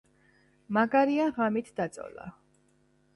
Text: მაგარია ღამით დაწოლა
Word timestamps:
მაგარია 0.77 1.27
ღამით 1.37 1.69
დაწოლა 1.81 2.25